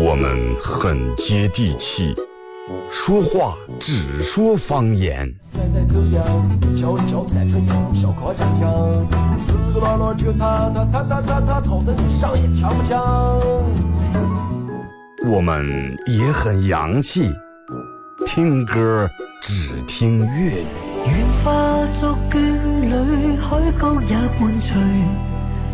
[0.00, 2.12] 我们很接地气，
[2.90, 5.32] 说话只说方言。
[15.24, 17.30] 我们也很洋气，
[18.26, 19.08] 听歌
[19.40, 20.66] 只听粤语。
[21.06, 22.40] 愿化作眷
[22.80, 25.29] 侣，海角也伴随。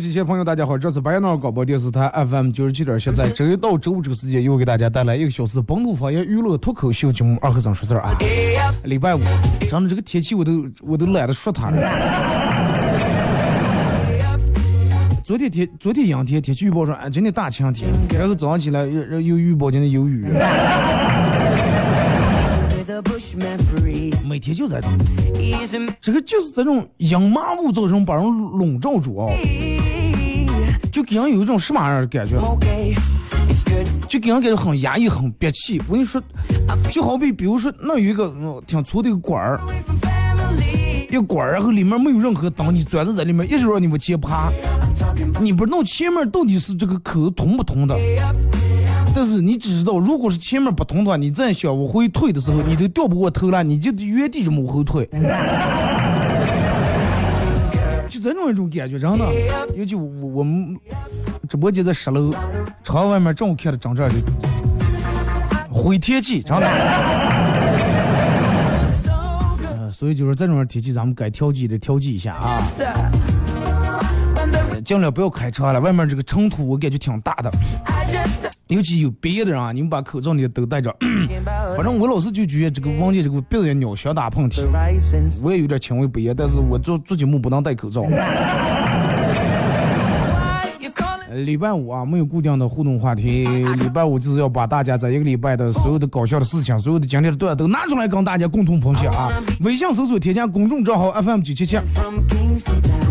[0.00, 8.16] 机前朋友，大家好，这是白鸟广播电视台 FM 九十七点七，在周一到周五这个时间，又给大家带来一个小时本土方言娱乐脱口秀节目《二和尚说事儿》啊。
[8.84, 9.20] 礼拜五，
[9.68, 11.76] 真的这个天气我都我都懒得说它了。
[15.22, 20.26] 昨天天昨天阴天，天气预报说啊今天大晴天，然后早上起来又又预报今天有雨。
[24.24, 24.88] 每天就在这，
[26.00, 29.26] 这个就是这种阴霾雾造成把人笼罩住啊，
[30.92, 32.36] 就给人有一种什么样的感觉？
[34.08, 35.80] 就给人感觉很压抑、很憋气。
[35.88, 36.22] 我跟你说，
[36.90, 38.32] 就好比比如说那有一个
[38.66, 39.60] 挺粗的一个管儿，
[41.08, 44.50] 一个管儿，然后里面没有任何灯，你钻在在里面，一直让你往前爬，
[45.40, 47.96] 你不知道前面到底是这个口通不通的。
[49.12, 55.08] 但是你只知道，如果是前面不通的话，你再想往回退的时候，你都掉不过头来，你就原地这么往后退，
[58.20, 59.24] 这种一种感觉，真的。
[59.74, 60.78] 尤其我我们
[61.48, 62.32] 直播间在十楼，
[62.84, 64.14] 窗外面正好看的整这的
[65.70, 66.66] 灰天气，真的。
[69.90, 72.62] 所以就是这种天气，咱们该调剂的调剂一下啊。
[74.84, 77.50] 尽量不要开车了，外面这个尘土我感觉挺大的。
[78.70, 80.94] 尤其有鼻炎的人啊，你们把口罩里都戴着。
[81.76, 84.62] 反正我老是就觉得这个闻见这个鼻子也鸟想打喷嚏，
[85.42, 88.04] 我也有点轻微鼻炎，但是我做做节目不能戴口罩。
[91.44, 93.44] 礼拜五啊，没有固定的互动话题。
[93.44, 99.32] 礼拜五就是要把大家在一个礼拜的所有的搞笑的事情、所有的经历的段都拿出来跟大家共同分享啊！
[99.60, 101.76] 微信搜索添加公众账号 FM 九七七。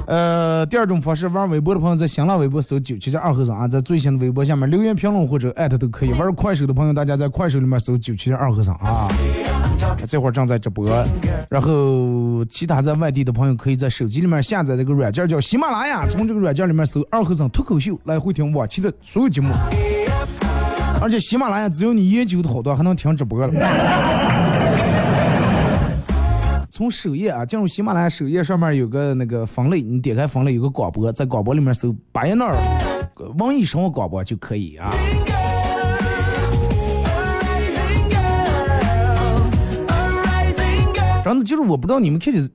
[0.10, 6.12] 呃，第二种方式，玩微博的朋友在新浪微博搜九七七二和尚啊，在最新的微博下面留言评论或者艾特都可以。
[6.14, 9.08] 玩快手的朋友，大家在快手里面搜九七七二和尚啊。
[10.08, 10.90] 这会儿正在直播。
[11.48, 19.54] 然后其他在外地的朋友可以在手机里面下载这个软件叫喜马拉雅，从这个软件里面搜“二和尚脱口秀”来回听往期的所有节目。
[21.00, 23.54] 而且喜马拉雅只有你研究的好多还能听直播了。
[26.72, 32.56] 从首页啊，进入喜马拉雅首页上面有个那个分类，你点开分类有个广播，在广播里面搜“巴彦淖尔
[33.40, 34.94] 网易生活广播”就可以啊。
[41.24, 42.48] 真的就是我不知道你们看见，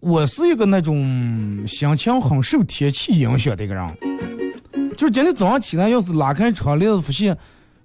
[0.00, 3.88] 我是一个那种心情很受天气影响的一个人。
[4.96, 7.36] 就是今天早上起来，要是拉开窗帘，发现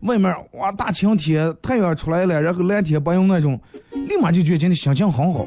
[0.01, 3.59] 外面哇大晴天，太阳出来了，然后蓝天白云那种，
[3.91, 5.45] 立马就觉得今天心情很好，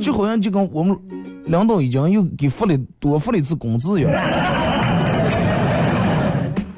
[0.00, 0.96] 就好像就跟我们
[1.44, 4.12] 领导已经又给付了多付了一次工资一样。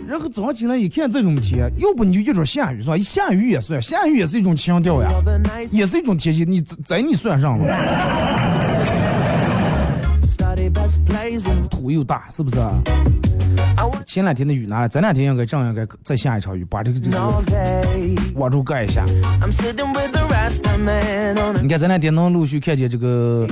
[0.08, 2.96] 然后早上起来一看这种天，要不你就一准下雨是吧？
[2.96, 5.08] 一下雨也算，下雨也是一种情调呀，
[5.70, 7.66] 也是一种天气，你在你算上了。
[11.70, 12.58] 土又大，是不是？
[14.06, 17.18] 前两天的雨拿来，这两天应该正应该再下一场雨，把这个这个
[18.34, 19.04] 往住盖一下。
[21.60, 23.46] 你看这两天能陆续看见这个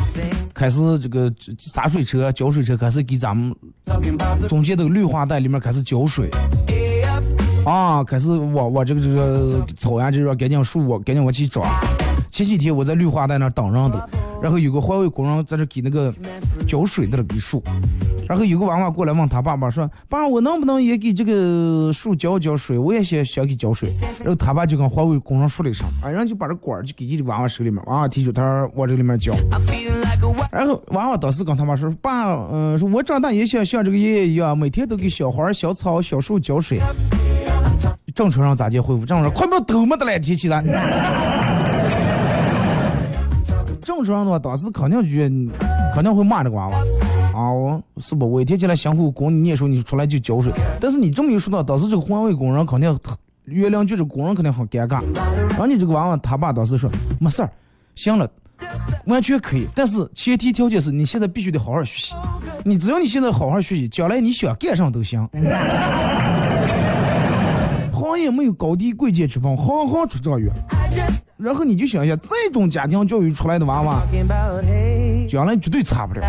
[0.52, 3.54] 开始这个洒水车、浇水车开始给咱们
[4.48, 6.28] 中间的绿化带里面开始浇水
[7.64, 11.64] 啊，开始往往这个这个草原这边赶紧树赶紧往起长。
[12.30, 14.08] 前几天我在绿化带那等人的，
[14.42, 16.12] 然后有个环卫工人在这给那个
[16.66, 17.62] 浇水的给树。
[18.28, 22.78] 然后有个娃娃过来问他爸爸说：“爸，我能不能也给这个树浇浇水？
[22.78, 23.90] 我也想想给浇水。”
[24.20, 29.34] 然后他爸就跟环卫工人说了一声，啊，然后就把这管儿就给这娃娃手里面，娃娃提出他往这里面浇。
[30.52, 36.78] 然后娃娃当时跟他妈说：“爸，嗯，说我长大也想像这个爷爷一样，每天都给小花、小草、小树浇水。”
[38.14, 39.04] 正常人咋接回复？
[39.04, 40.62] 正常人快把头没得来提起来。
[43.82, 45.34] 正常人的话，当时肯定觉得
[45.92, 46.78] 肯定会骂这个娃娃。
[47.32, 48.30] 啊，是不？
[48.30, 50.52] 我一天起来辛苦工，你念书你出来就浇水。
[50.80, 52.98] 但是你这么一说到，当时这个环卫工人肯定
[53.44, 55.00] 月亮，就是工人肯定很尴尬。
[55.50, 57.50] 然后你这个娃娃他爸当时说没事儿，
[57.94, 58.28] 行了，
[59.06, 59.66] 完全可以。
[59.74, 62.14] 但是前提条件是你现在必须得好好学习。
[62.64, 65.26] 你只要你现在好好学习，将来你想干什么都行。
[67.92, 70.52] 行业没有高低贵贱之分，行行出状元。
[71.40, 74.02] 然后你就想一下，这种家庭教育出来的娃娃，
[75.28, 76.20] 将来绝对差不了。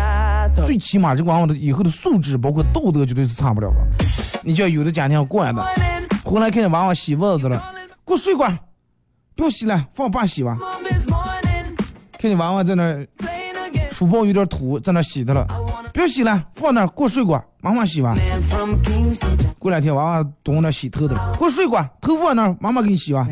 [0.64, 3.76] 最起码这个娃娃的以后的素质，包括道德，绝对是差不了的。
[4.42, 5.62] 你像有的家庭惯的，
[6.24, 7.62] 回来看见娃娃洗袜子了，
[8.06, 8.48] 给我睡过，
[9.36, 10.56] 不要洗了，放爸洗吧。
[12.18, 13.06] 看见娃娃在那
[13.90, 15.46] 书包有点土，在那洗的了，
[15.92, 18.14] 不要洗了，放那给我水管，妈妈洗吧。
[19.58, 23.28] 过两天娃娃蹲那洗头的，给我睡过，头放那，妈妈给你洗吧。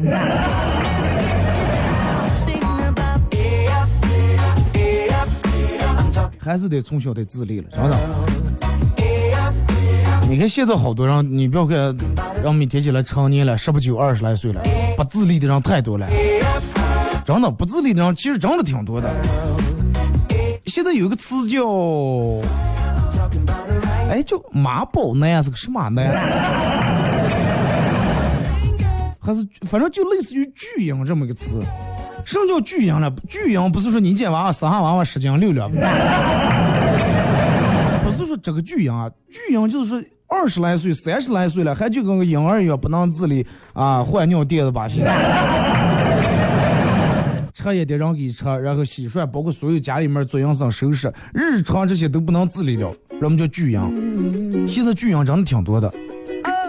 [6.51, 7.97] 还是得从小得自立了，真的。
[10.29, 11.97] 你看现在好多人，你不要看，
[12.43, 14.61] 人每天起来成年了，十八九、二十来岁了，
[14.97, 16.09] 不自立的人太多了。
[17.25, 19.09] 真的，不自立的人其实真的挺多的。
[20.67, 21.65] 现在有一个词叫，
[24.11, 26.05] 哎，叫妈宝男，是个什么男？
[29.21, 31.63] 还是反正就类似于巨婴这么个词。
[32.25, 33.13] 什么叫巨婴了？
[33.29, 35.71] 巨婴不是说你家娃娃生下娃娃十斤六两，
[38.05, 45.03] 不是说这个巨婴啊，巨婴就是说二十来岁、三十来岁了，还就跟个婴儿一样不能自理啊，换尿垫子把戏，
[47.53, 54.67] 吃也得让给吃，然后洗涮，包括所有家里面做营生收拾，日常这些都不能自理了，人们叫巨婴。
[54.69, 55.93] 其实巨婴真的挺多的，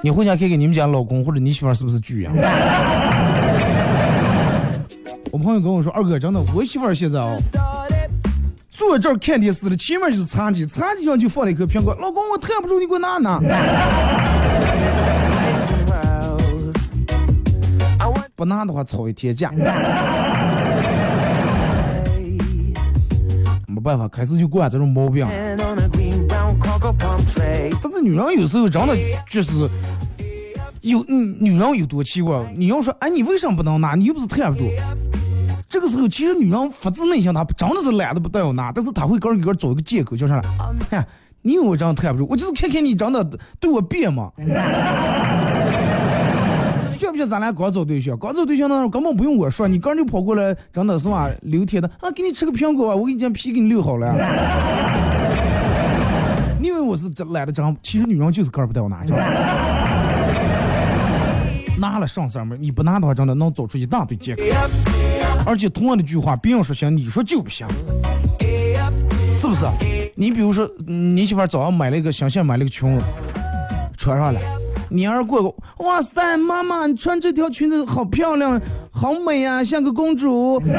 [0.04, 2.32] 你回家看看你们家老公或者你媳妇是不是巨婴？
[5.32, 7.38] 我朋友跟我说：“二哥，真的，我媳妇儿现在啊，
[8.70, 11.96] 坐这儿看电视的，前面就是茶几，茶几上就放了一颗苹果。
[12.02, 13.40] 老公，我抬不住，你给我拿拿。
[18.36, 19.52] 不拿的话，吵一天架。
[23.68, 25.26] 没办法，开始就惯这种毛病。
[27.82, 28.98] 但是女人有时候真的
[29.30, 29.70] 就是
[30.82, 32.54] 有，女人有多奇怪？
[32.58, 33.96] 你要说，哎，你为什么不能拿？
[33.96, 34.70] 你又不是抬不住。”
[35.82, 40.44] 这个时候，其实女人发自内心，她真的是懒得不带我拿，但是她会个给个找一个借口，叫啥来？
[40.92, 41.04] 哎，
[41.42, 42.28] 你以为我这样抬不住？
[42.30, 43.28] 我就是看看你长得
[43.60, 44.32] 对我别嘛。
[47.00, 48.16] 像不像咱俩刚找对象？
[48.16, 51.28] 刚找对象那时候根本不用我说，你刚就跑过来，真的是吧？
[51.42, 54.14] 聊天的啊，给你吃个苹果啊，我给你将皮给你留好了。
[56.62, 57.76] 你以为我是懒得长？
[57.82, 59.04] 其实女人就是个不带我拿，
[61.80, 64.44] 拿了上三门，你不拿的话，真的能找出一大堆借口。
[65.46, 67.68] 而且同样的句话，别人说行，你说就不行，
[69.36, 69.66] 是不是？
[70.16, 73.06] 你比如说，你媳妇早上买了一个新线，买了个裙子，
[73.98, 74.40] 穿上了，
[74.90, 80.62] 你儿过个，哇塞，妈妈，你穿这条裙子好漂亮，好美呀，像个公主。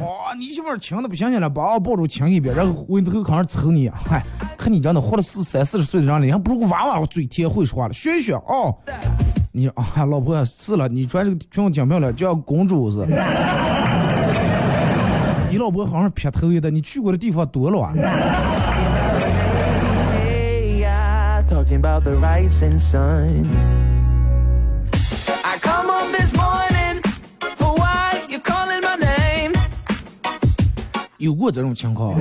[0.00, 4.24] 哇，你媳妇亲的不行行了，把我抱住亲一遍，然后回头开始瞅你，嗨，
[4.56, 8.74] 看你这样的活了四三四十岁的人了，你还不如个娃娃嘴甜会说话了，学一学哦。
[9.54, 13.08] 你 啊，老婆是了，你穿这个裙子挺漂亮，叫公主似的。
[15.50, 17.92] 你老婆好像撇头一的，你去过的地方多了啊。
[31.18, 32.14] 有过这种情况。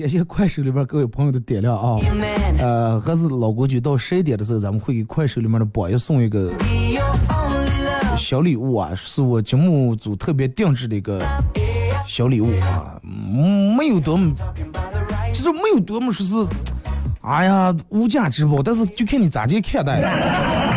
[0.00, 2.00] 感谢快手里边各位朋友的点亮啊！
[2.58, 6.50] 呃，还是老规矩，到十一点的时候，咱们会给快手里面的宝爷送一个
[8.16, 11.20] 小礼物啊，是我节目组特别定制的一个
[12.06, 12.98] 小礼物啊，
[13.76, 14.32] 没有多么，
[15.34, 16.48] 其实没有多么说是，
[17.20, 20.69] 哎呀，无价之宝，但是就看你咋去看待了。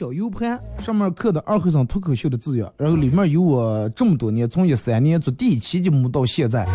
[0.00, 6.66] 小 U 盘，上面刻的二和尚脱口秀的字样，然后里面有我这么多年从一三年做第一期节目到现在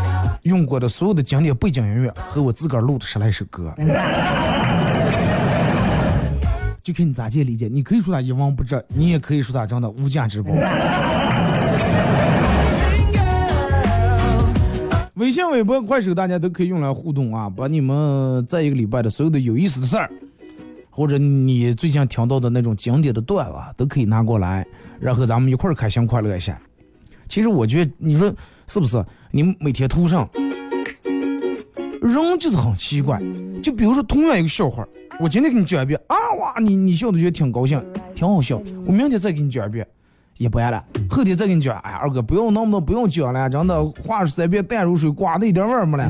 [0.43, 3.73] 用过的所有的经典背景音乐和我自个儿录的十来首歌，
[6.83, 7.67] 就看你咋去理解。
[7.67, 10.51] 你可以说它一文不值，你也可以说它真的无价之宝。
[15.15, 20.11] 微信、微博、快手，大家都可以用来互动啊，把你们在一个礼拜的所有的有意思的事儿。
[20.95, 24.65] 或者你最近听到的那种经典的段子，都可以拿过来，
[24.97, 26.57] 然后咱们一块儿开心快乐一下。
[27.27, 28.33] 其实我觉得，你说
[28.65, 29.03] 是不是？
[29.29, 30.25] 你每天图上，
[32.01, 33.21] 人就是很奇怪。
[33.61, 34.87] 就比如说同样一个笑话，
[35.19, 37.83] 我今天给你讲一遍啊哇，你你笑的觉得挺高兴，
[38.15, 38.57] 挺好笑。
[38.85, 39.85] 我明天再给你讲一遍，
[40.37, 40.81] 也不爱了。
[41.09, 46.09] 后天再给你讲，哎二哥不用那么多，不用讲了，真的话随便淡如水，刮的一点味儿没了。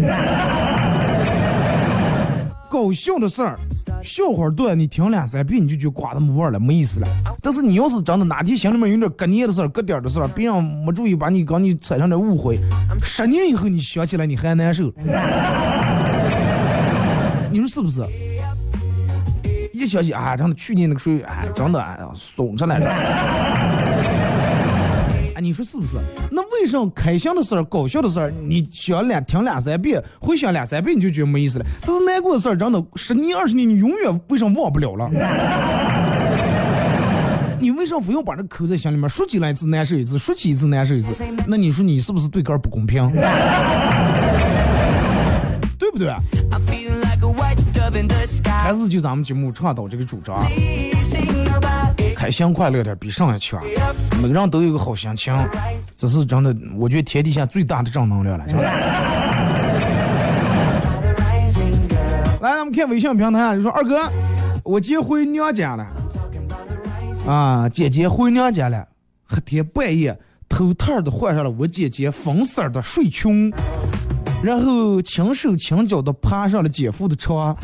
[2.75, 3.57] 搞笑的事儿，
[4.03, 7.07] 笑话段你听两三遍你就觉得瓜子没味儿了，没意思了。
[7.41, 12.59] 但是你要是真的哪天心里面有点隔年的事儿、隔点的事儿，别人没注意把你跟你产生点误会，
[13.01, 14.91] 十年以后你想起来你还难受。
[17.49, 18.05] 你说是不是？
[19.71, 22.89] 一想起啊，真的去年那个水，哎，真的哎呀，怂着来着。
[25.35, 25.97] 哎，你说是不是？
[26.29, 31.65] 那为什么开心的事儿、搞笑的事儿，你想两听两三遍，回想两三遍，你就觉得没意思了？
[31.85, 35.09] 但是难过的事儿，真的十年二十年，你永远为什么忘不了了？
[37.59, 39.07] 你为什么非要把这扣在心里面？
[39.09, 41.13] 说起来一次难受一次，说起一次难受一次。
[41.47, 43.11] 那你说你是不是对个儿不公平？
[45.77, 46.13] 对不对？
[48.45, 50.45] 还是就咱们节目倡导这个主张。
[52.15, 53.61] 开心快乐点比上一强，
[54.21, 55.35] 每个人都有个好心情，
[55.95, 58.45] 这是真的，我觉得天底下最大的正能量了。
[62.41, 64.09] 来，咱们看微信平台，就说二哥，
[64.63, 65.85] 我姐回娘家了，
[67.27, 68.87] 啊，姐姐回娘家了，
[69.25, 70.17] 黑天半夜
[70.49, 73.53] 偷偷的换上了我姐姐粉色的睡裙，
[74.43, 77.55] 然后轻手轻脚的爬上了姐夫的床，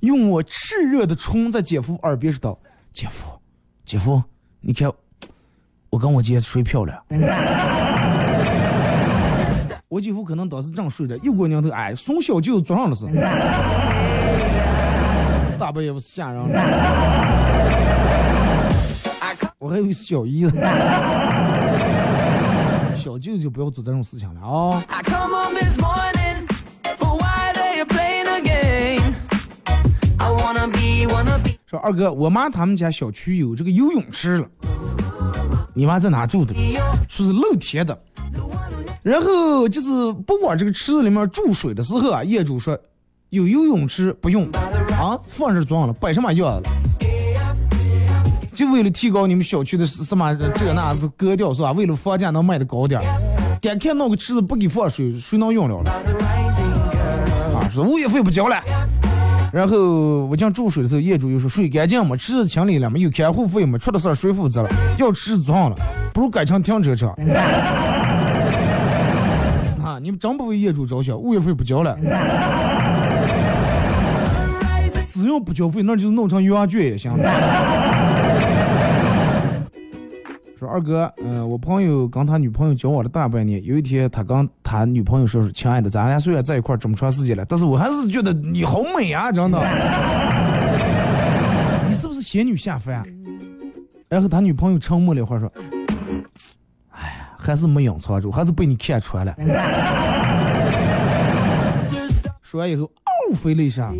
[0.00, 2.58] 用我炽热的唇在姐夫耳边说道
[2.92, 3.30] ：“姐夫。”
[3.86, 4.22] 姐夫，
[4.60, 4.92] 你看，
[5.88, 7.02] 我跟我姐睡漂亮。
[9.88, 13.06] 我姐夫可能当时正睡着，又过娘头，哎，送小舅子坐上了是。
[15.58, 16.42] 大半夜不是吓人。
[19.58, 20.52] 我还以为是小姨子。
[22.98, 24.84] 小舅就不要做这种事情了啊。
[31.66, 34.46] 说二哥，我妈他们家小区有这个游泳池了。
[35.74, 36.54] 你妈在哪住的？
[37.06, 37.96] 说是露天的。
[39.02, 42.76] 然后就是不往这个池子里面注水的时候啊，业主说
[43.30, 44.50] 有游泳池不用
[44.98, 46.62] 啊，放这装了，摆什么样了？
[48.58, 51.70] 就为了提高你们小区的什么这那子格调是吧？
[51.70, 53.00] 为了房价能卖的高点，
[53.62, 55.92] 眼看弄个池子不给放水，谁能用了了？
[57.54, 58.56] 啊，说物业费不交了。
[59.52, 64.70] 然后我讲注水的时候，业主又说水干净嘛，池子清理了嘛，有看护费嘛，出了事儿谁负责了？
[64.98, 65.76] 要池子装了，
[66.12, 67.10] 不如改成停车场。
[69.84, 71.96] 啊，你们真不为业主着想，物业费不交了，
[75.06, 77.12] 只要不交费，那就是弄成原卷也行。
[80.58, 89.58] 说二哥，嗯，我朋友跟他女朋友交往了大半年，有一天他跟他女朋友说：“说亲爱的，咱俩虽然在一块这么长时间了，但是我还是觉得你好美啊，真的。
[91.86, 93.04] 你是不是仙女下凡。
[94.08, 95.48] 然后他女朋友沉默了一会儿说
[96.90, 99.32] ：“哎呀，还是没隐藏住，还是被你看穿了。”
[102.42, 102.90] 说完以后，
[103.30, 103.92] 嗷飞了一下，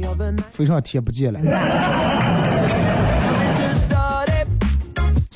[0.48, 1.38] 飞上天不见了。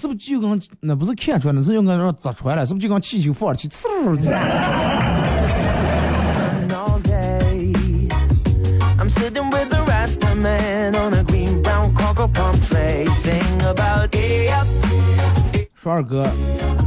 [0.02, 2.66] 是不是就跟那不是看出来了，是用个说砸穿了？
[2.66, 4.32] 是不是就跟气球放上去，呲溜子？
[15.76, 16.28] 说二哥，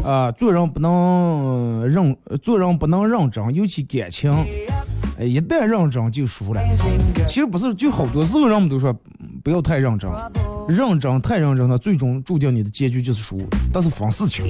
[0.03, 4.29] 啊，做人不能认，做人不能认真，尤其感情，
[5.17, 6.61] 一旦认真就输了。
[7.29, 8.93] 其实不是，就好多时候人们都说
[9.45, 10.09] 不要太认真。
[10.67, 13.39] 认真太认真了，最终注定你的结局就是输。
[13.71, 14.43] 但是分事情，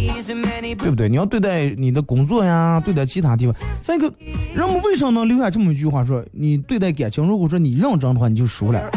[0.77, 1.09] 对不对？
[1.09, 3.53] 你要对待你的工作呀，对待其他地方。
[3.81, 4.09] 再一个，
[4.55, 8.89] 人们为什么能留下这么一句话说：你对待感情，如果说你认真的话，你就输了，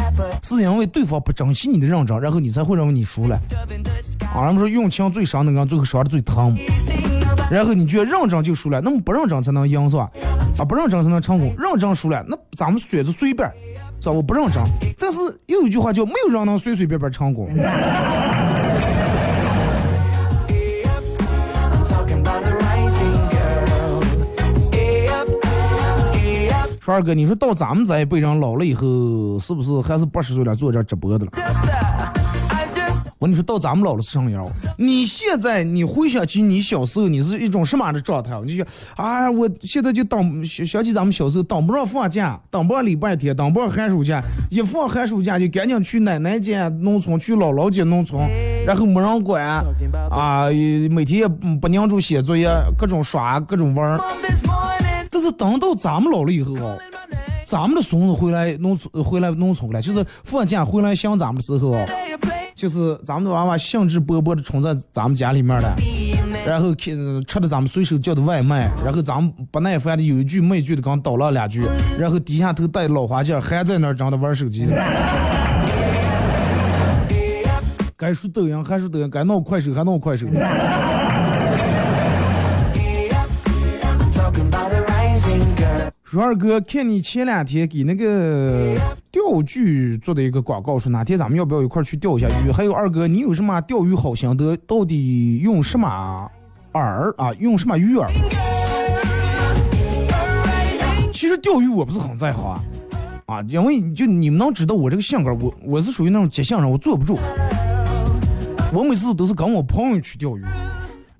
[0.44, 3.34] 是因为对方不珍惜你的认真，然后你才会认为你输了。
[4.32, 6.56] 啊，人们说用情最伤的人，最后伤的最疼。
[7.50, 10.08] 然后你觉得认真就输了，那么不认真才能赢是吧？
[10.56, 13.50] 啊，不认真才能成功，认真输了，那咱们选择随便。
[14.00, 14.12] 是吧？
[14.12, 14.62] 我不认真，
[14.98, 17.48] 但是又有一句话叫没有人能随随便便成功。
[26.80, 31.32] 说二哥，你说到咱们这一辈人老了以后，是不是还是八十岁了做这直播的了？
[33.18, 34.46] 我跟你说到咱们老了是什么样？
[34.76, 38.40] 你现在你回想起你小时候，你是一种什么样的状态？
[38.44, 48.22] 你就啊，我现在就当想起咱们小时候，当不上放假，当不上礼拜天，当不上寒暑假，一放寒暑假就赶紧去奶奶家农村，去姥姥家农村，
[48.64, 49.44] 然后没人管
[50.10, 50.46] 啊，
[50.88, 52.48] 每天也不拧住写作业，
[52.78, 54.00] 各种耍，各种玩。
[55.10, 56.76] 但是等到咱们老了以后啊，
[57.44, 61.74] 咱们的孙子回来农村，回来农村了，就是放假回来想咱们的时候。
[62.58, 65.76] 就是咱们的娃娃兴致勃勃的冲在咱们家里面了，
[66.44, 66.90] 然后吃
[67.22, 71.64] 吃的咱们随手叫的外卖，然后咱们不耐烦的有一句没一句的刚叨了两句，
[71.96, 74.66] 然后低下头戴老花镜还在那儿正的玩手机。
[77.96, 80.26] 该说抖音还是抖音，该弄快手还弄快手。
[86.10, 88.74] 说二哥，看你前两天给那个
[89.12, 92.50] 钓具做的一个广告，说哪天咱们要不要一块去钓一下鱼？
[92.50, 94.56] 还有二哥，你有什么钓鱼好心得？
[94.66, 95.86] 到底用什么
[96.72, 97.30] 饵啊？
[97.34, 98.08] 用什么鱼饵？
[101.12, 102.64] 其实钓鱼我不是很在行啊，
[103.26, 107.18] 啊，因为就你们能知道我这个性格，我我是属于那种急性人，我坐不住。
[108.72, 110.42] 我每次都是跟我朋友去钓鱼。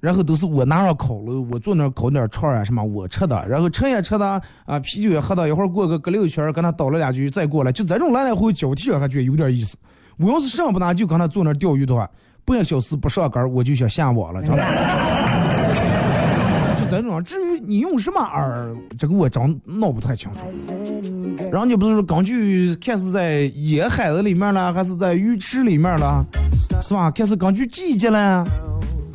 [0.01, 3.45] 然后都是我拿上烤炉，我坐那儿烤点串啊什么，我吃的。
[3.49, 5.49] 然后吃也吃的啊，啤酒也喝的。
[5.49, 9.77] 一会儿过个隔六圈，跟他倒了两句，再过来，就这种来来回回交替，还觉得有点意思。
[10.19, 12.09] 我要是上不拿，就跟他坐那钓鱼的话，
[12.45, 14.65] 半个小时不上杆，我就想下网了，知道吧。
[16.77, 17.23] 就这种。
[17.25, 20.47] 至于你用什么饵，这个我真闹不太清楚。
[21.51, 26.25] 然后你不是根据看是在野海子里面了，还是在鱼池里面了，
[26.81, 27.11] 是吧？
[27.11, 28.47] 看是根据季节了。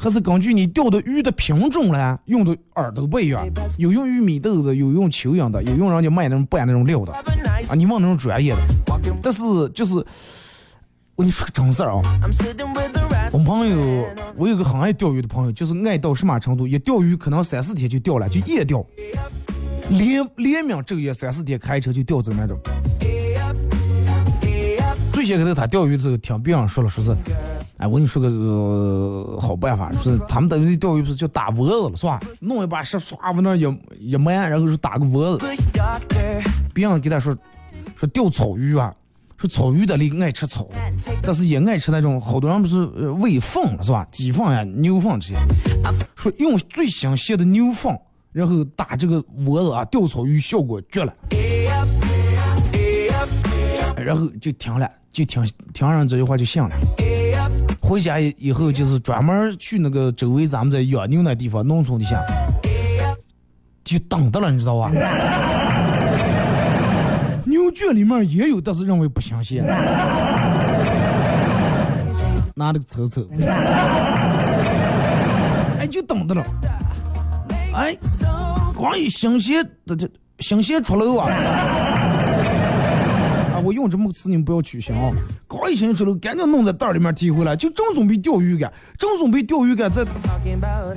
[0.04, 7.14] 还是根据你钓的鱼的品种来用的饵都不一样，有用玉米豆子，有用蚯蚓的，有用人家卖那种拌那种料的，
[7.70, 8.60] 啊，你问那种专业的。
[9.22, 9.94] 但是就是，
[11.16, 12.02] 我跟你说个真事儿啊，
[13.32, 18.86] 我朋友，我有个很爱钓鱼的朋友，就是爱到什么程度，一钓鱼可能三四天就钓了，就夜钓，
[19.90, 22.60] 连连名昼夜三四天开车就钓走那种。
[25.14, 27.16] 最先开头他钓鱼的时候听别人说了，说是。
[27.84, 32.18] 哎，我跟你说个好办法，是他们等于钓鱼不是叫打窝子了，是吧？
[32.40, 35.46] 弄一把石刷往那一一埋，然后是打个窝子。
[36.74, 37.36] 别人给他说
[37.98, 38.96] 说钓草鱼啊，
[39.36, 40.70] 说草鱼的里爱吃草，
[41.22, 42.86] 但是也爱吃那种好多人不是
[43.20, 44.08] 喂粪是吧？
[44.14, 45.36] 鸡粪呀、牛粪这些。
[46.16, 47.94] 说用最新鲜的牛粪，
[48.32, 51.14] 然后打这个窝子啊，钓草鱼效果绝了。
[53.98, 56.74] 然后就停了，就听听上这句话就行了。
[57.84, 62.24] 回家以后就是专门去那个周围咱们在养牛那地方农村的下，
[63.84, 64.90] 就等的了，你知道吧？
[67.46, 69.66] 牛圈里面也有，但是认为不新鲜，
[72.56, 73.28] 拿那个抽抽，
[75.78, 76.42] 哎，就等的了，
[77.76, 77.94] 哎，
[78.74, 81.28] 光一新鲜，这这新鲜出炉啊！
[83.64, 84.94] 我用这么个词，你们不要取笑。
[85.48, 90.04] 刚一进出来，赶紧弄在袋里面提回来，就正准备钓鱼竿，正准备钓鱼竿在，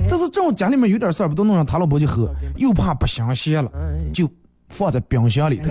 [0.09, 3.71] 但是正家里面有点事儿，不都弄上他老婆去喝，又怕不新鲜了，
[4.13, 4.29] 就
[4.69, 5.69] 放在冰箱里头。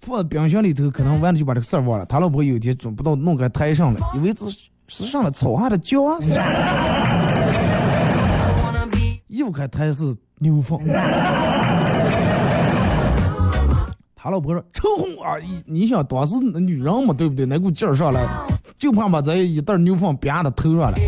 [0.00, 2.04] 放在冰箱里头，可能完了就把这个事儿忘了。
[2.04, 4.44] 他老婆有一天准不到弄个台上了，以为是
[4.88, 6.18] 是上了草下的脚啊，
[9.28, 10.78] 又开台是牛粪。
[14.22, 15.34] 他老婆说：“臭红啊！
[15.66, 17.44] 你想当时女人嘛，对不对？
[17.44, 18.24] 那股劲儿上来，
[18.78, 20.98] 就怕把这一袋牛粪啪的头上了。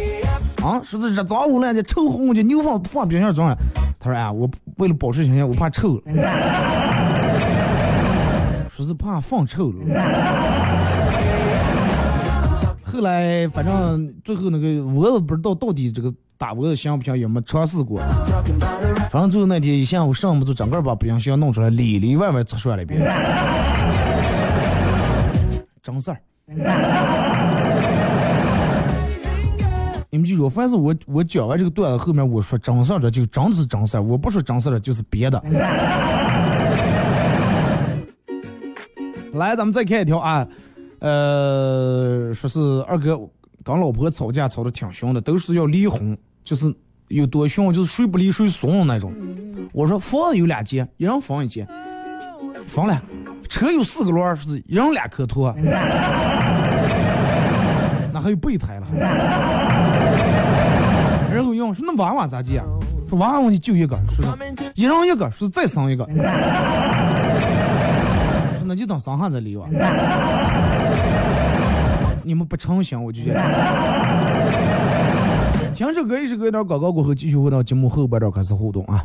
[0.64, 3.56] 啊，说是热脏污烂的臭红的牛粪放冰箱装了。
[4.00, 6.02] 他说：哎，我为了保持形象，我怕臭。
[8.68, 9.76] 说是怕放臭了。
[12.82, 17.16] 后来反正最后那个我也不知道到底这个。”打窝子行不行？
[17.16, 18.00] 也没尝试过。
[19.10, 23.00] 反正最后那天一下午上午就整个把冰箱弄出来，里里外外测算了一遍。
[25.82, 26.18] 真事儿。
[30.10, 35.42] 你们记住，凡是我我讲完这个段子后面我说真事儿，这就真是真事儿；我不说真事儿，就是别的。
[39.32, 40.46] 来，咱们再看一条啊，
[41.00, 43.18] 呃，说是二哥。
[43.64, 46.72] 跟老婆吵架吵得挺凶的，都是要离婚，就是
[47.08, 49.12] 有多凶，就是谁不离谁怂的那种。
[49.72, 51.66] 我说房子有两间，一人分一间，
[52.66, 53.02] 分了。
[53.48, 55.54] 车有四个轮，是一人两颗托，
[58.12, 58.86] 那还有备胎了。
[61.32, 62.62] 然后用说那娃娃咋接？
[63.08, 64.24] 说娃娃问题就一个，说
[64.74, 66.04] 一人一个，说再生一个。
[68.56, 69.66] 说那就等生下再离吧。
[72.24, 73.40] 你们不成想，我就觉得。
[75.72, 79.04] 前首歌，一首歌一段广告过后，继续回到节目后半段开始互动啊。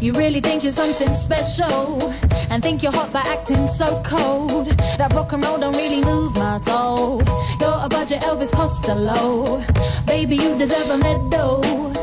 [0.00, 2.12] You really think you're something special
[2.50, 4.66] and think you're hot by acting so cold.
[4.98, 7.22] That rock and roll don't really move my soul.
[7.60, 9.62] You're a budget Elvis Costello.
[10.06, 11.95] Baby, you deserve a medal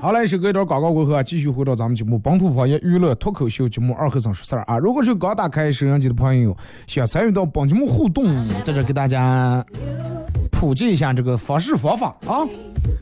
[0.00, 4.78] 好嘞，是隔一段广告过后啊，继续回到咱们节目《本土方言娱乐脱口秀》节目二和尚说事儿啊。
[4.78, 9.64] 如果是刚打开收音机的朋友，想参与到本节目互动，在这给大家
[10.52, 12.46] 普及一下这个方式方法啊。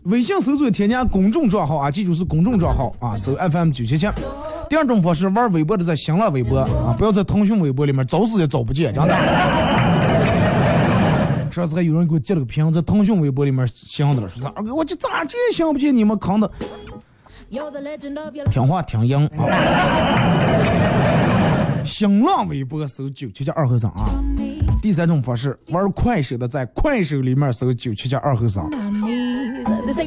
[0.05, 4.07] 微信搜索添加公众账号啊，记住是公众账号啊，搜 FM 九七七。
[4.71, 10.22] 第二种方式，玩微博的在新浪微博啊，不要在腾讯微博里面找死也找不见，真的。
[11.53, 16.51] 上次还有人给我截了个屏，在腾讯微博里面想的了，说二哥我就咋这也想不起你们扛的。
[18.51, 19.45] 听话听音啊！
[21.85, 24.09] 新浪微博搜九七七二和尚啊。
[24.81, 28.71] 第三种方式，玩快手的在快手里面搜九七七二和尚。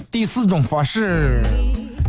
[0.09, 1.43] 第四种方式，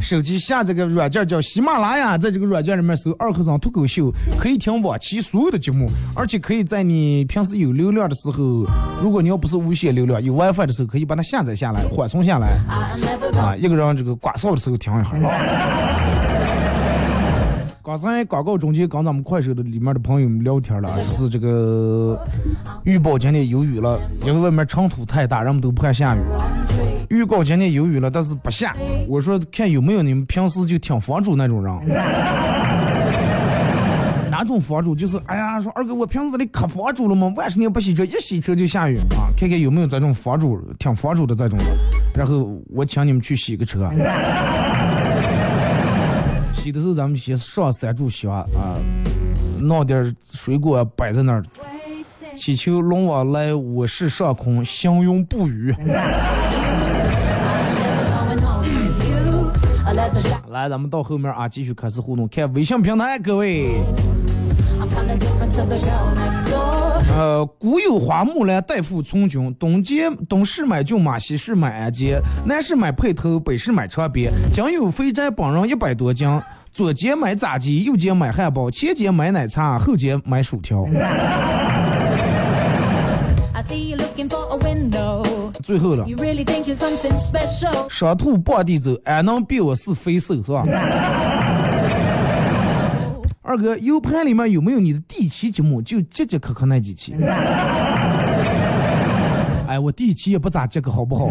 [0.01, 8.67] 手机下载个软件叫喜马拉雅，在这个软件里面搜二和尚脱口秀，可以听往期所有的节目，而且可以在你平时有流量的时候，
[9.03, 12.59] 如果你要不是无限流量，有 WiFi 的时候，可以把它下载下来，缓存下来
[13.37, 15.11] 啊，一个人这个刮痧的时候听一下。
[17.87, 22.21] 刚才广告中间跟咱们快手的里面的朋友们聊天了，说是这个
[22.83, 26.19] 预报今天有雨了，因为外面尘土太大，人们都怕下雨。
[27.09, 28.75] 预告今天有雨了，但是不下。
[29.07, 31.73] 我说看有没有你们平时就听房主那种人。
[34.29, 37.33] 哪种房主就是哎呀，说二哥我平时里磕房主了吗？
[37.37, 39.31] 万十年不洗车，一洗车就下雨啊！
[39.39, 41.65] 看看有没有这种房主听房主的这种的，
[42.17, 43.89] 然后我请你们去洗个车。
[46.67, 48.75] 洗的时候咱们先上三炷香啊，
[49.61, 51.41] 弄点水果摆在那儿，
[52.35, 55.73] 祈求龙王来我市上空，行云布雨。
[60.49, 63.81] 来，咱们到后面啊，继续开始互动，看微信平台，各位。
[67.09, 74.31] 呃，古有花木兰代父从军，东街东市买骏马，西市买鞍鞯，南市买辔头，北市买长鞭。
[74.53, 76.29] 今有肥宅本人一百多斤，
[76.73, 80.85] 左街买炸鸡，右街买汉堡，前街买奶茶，后街买薯条。
[85.63, 86.07] 最后了，
[87.89, 90.65] 上吐傍地走，俺能比我是肥瘦是吧？
[93.47, 95.81] 二哥，U 盘里面有没有你的第一期节目？
[95.81, 97.15] 就节节磕磕那几期。
[99.69, 101.27] 哎，我第一期也不咋接个好不好？
[101.27, 101.31] 我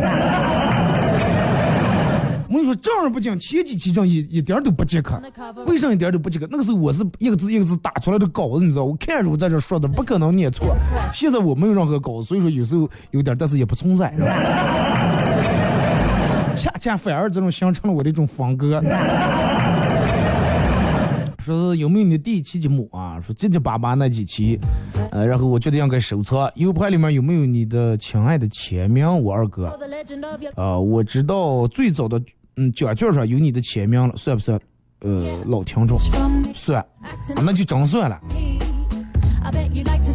[2.54, 5.22] 跟你说，正儿八经，前几期这一一点都不接客，
[5.68, 6.48] 为啥一点都不接客？
[6.50, 10.74] 那个时候我是一个字一个字打出来的稿子，你知道，我看着我在这说的，不可能念错。
[11.14, 14.14] 现在我没有任何稿子，所以说有时候有点，但是也不存在。
[14.16, 14.30] 是吧
[16.56, 18.82] 恰恰反而这种形成了我的一种风格。
[21.46, 23.22] 说有没有你的第一期节目啊？
[23.22, 24.60] 说结结巴巴那几期，
[25.12, 26.52] 呃，然后我觉得应该收藏。
[26.56, 29.06] U 盘里面有没有你的亲爱的签名？
[29.22, 32.20] 我二哥 For，the legend of your 呃，我知道最早的
[32.56, 34.60] 嗯奖券上有你的签名了，算不算？
[35.02, 35.96] 呃，老听众
[36.52, 36.84] 算，
[37.36, 38.20] 那就真算了。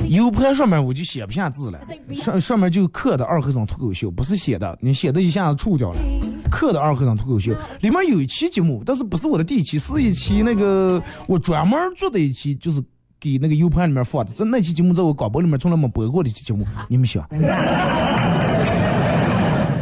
[0.08, 1.80] U 盘上面我就写不下字了，
[2.12, 6.00] 上上面就刻的二和尚脱口秀，不是写的，你写的一下子触掉了。
[6.50, 12.82] 刻的二和尚脱口秀里面有一期节目，但是不是我的第一期，是一期那个 我专门做的一期，就是
[13.18, 14.32] 给那个 U 盘里面放的。
[14.34, 17.22] 这那期节目在我广播里面从来没播过的一期节目，你们想？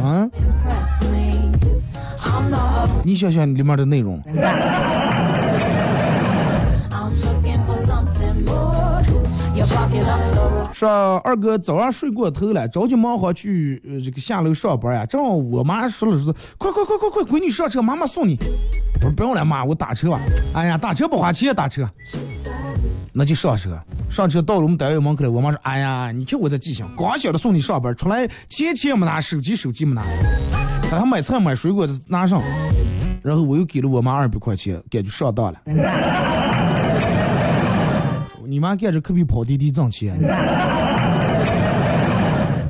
[0.02, 0.28] 啊
[3.04, 4.20] 你想想里面的内容，
[10.78, 15.04] 说二哥早上睡过头了，着急忙慌去呃这个下楼上班呀。
[15.04, 18.36] 正好我妈说了说，快快快快快，闺女上车，妈妈送你。
[18.94, 20.20] 我说不用了妈，我打车吧。
[20.54, 21.90] 哎呀，打车不花钱，打车，
[23.12, 23.76] 那就上车。
[24.08, 30.04] 上车到了我们单位门口了，我妈说：“哎呀，你看我这记性，光想着送你上班，出来钱钱没拿，手机手机没拿，
[30.88, 32.40] 咱还买菜买水果拿上。”
[33.20, 35.58] 然后我又给了我妈二百块钱，感觉上当了。
[38.50, 40.18] 你妈干着可比跑滴滴挣钱，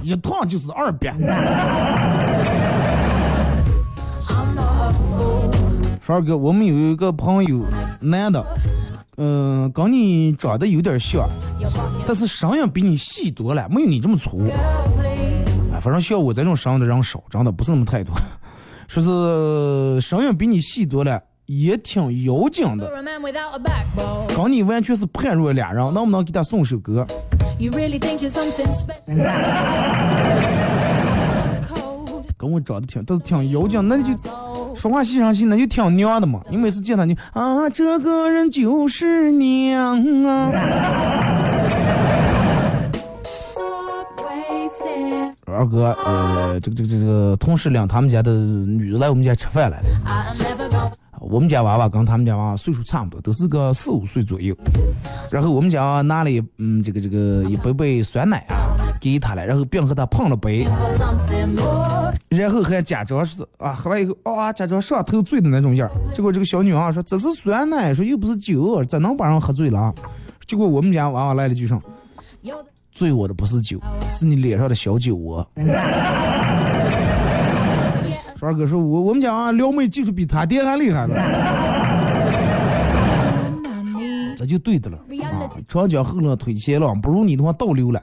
[0.03, 1.17] 一趟就是二百。
[6.03, 7.65] 说二哥，我们有一个朋友，
[8.01, 8.45] 男的，
[9.19, 11.29] 嗯、跟你长得有点像，
[12.05, 14.51] 但是声音比你细多了，没有你这么粗。
[15.73, 18.13] 哎，反正像我这种声音的人少，真的不是那么太多。
[18.89, 22.91] 说是声音比你细多了，也挺妖精的
[24.37, 25.83] 跟你完全是判若两人。
[25.95, 27.07] 能不能给他送首歌
[27.59, 29.07] ？you really think you're something special.
[32.37, 34.15] 跟我长得挺，都是挺妖精，那就
[34.75, 36.43] 说话细声细，那就挺娘的嘛。
[36.51, 40.53] 你每次见他就啊，这个人就是娘啊。
[45.47, 49.87] 二哥，呃，这个这个这个同事领他们家的女的来我们家吃饭来了。
[51.21, 54.57] 我们家娃娃跟他们家娃娃岁数差不多，都是个四五岁左右。
[55.31, 60.67] 然后我们家拿了一嗯这个这个一杯杯酸奶啊给他了，然后并和他碰了杯，
[62.29, 65.91] 然后还假装是啊喝完以后啊假装上头醉的那种样。
[66.15, 69.95] 结果这个小女娃说这是酸奶，说又不是酒，怎能把人喝醉了？
[70.47, 71.81] 结果我们家娃娃来了句上
[72.43, 73.79] ，You're the 醉我的不是酒，
[74.09, 75.47] 是你脸上的小酒窝。
[78.39, 81.15] 说二哥说我我们家娃娃撩妹技术比他爹还厉害呢。
[84.39, 84.97] 这就对的了。
[84.97, 88.01] 啊，长江后浪推前浪，不如你的话倒流了。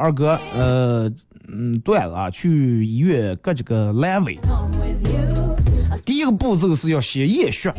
[0.00, 1.12] 二哥，呃，
[1.48, 4.38] 嗯，段子啊，去医院割这个阑尾.
[6.06, 7.70] 第一个步骤是要先验血。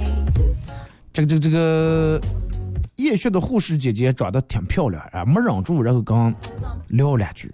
[1.12, 2.22] 这个这个这个
[3.00, 6.34] 验血的护士姐姐长得挺漂亮啊，没忍住，然后刚
[6.90, 7.52] 聊两句，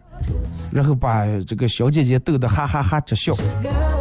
[0.72, 3.36] 然后把这个小姐姐逗得哈哈哈直笑。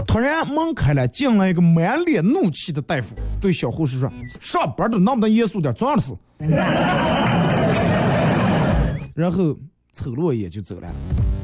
[0.07, 6.13] 突然门开了，进来一个满脸怒气的大夫，对小护士说：“上班都能不能严肃点，这样的事。
[9.15, 9.57] ”然后
[9.93, 10.89] 瞅了我一眼就走了。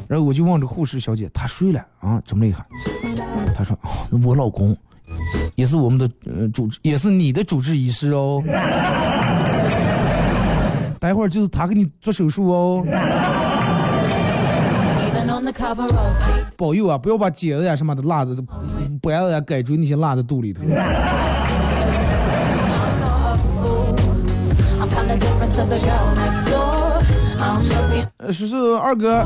[0.09, 2.21] 然后我就问这护士小姐：“她睡了啊？
[2.25, 2.65] 这么厉害？”
[3.55, 4.77] 她说：“哦，那我老公
[5.55, 8.43] 也是我们的呃主治，也是你的主治医师哦。
[11.01, 12.85] 待会儿就是他给你做手术哦.
[16.57, 20.63] 保佑啊，不要把痣子呀什么的落在这板子呀、改锥那些落在肚里头。”
[28.31, 29.25] 说是二哥.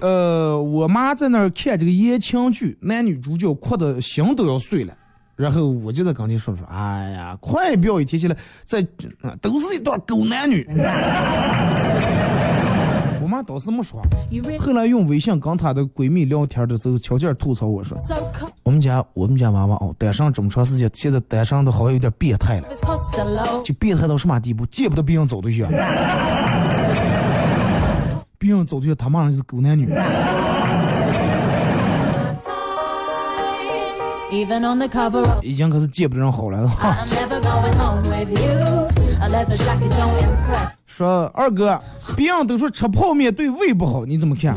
[0.00, 4.94] 呃，我妈在那儿看这个言情剧，男女主角哭的心都要碎了。
[5.38, 8.84] 然后我就在跟前说说，哎呀，快不要一提起来，在
[9.22, 10.66] 啊都是一对狗男女。
[13.22, 14.02] 我妈倒是没说，
[14.58, 17.96] 后来用微信跟她的闺蜜聊天的时候，悄悄吐槽我说，
[18.64, 22.66] 我们家我们家娃娃哦，单身这么长时间，现在单身的好像有点变态了.
[23.62, 25.70] 就变态到什么地步，见不得别人找对象，
[28.38, 29.88] 别人找对象他妈是狗男女。
[34.30, 36.70] Even on the cover of 已经可是见不得人好了.
[40.86, 41.80] 说二哥，
[42.14, 44.54] 别人都说吃泡面对胃不好，你怎么看.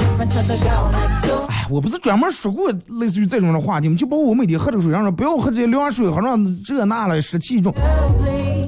[1.47, 3.95] 哎，我不是专门说过类似于这种的话题吗？
[3.95, 7.73] 就包括我每天喝这个水，让人不要喝这些凉水，好像这那了湿气重，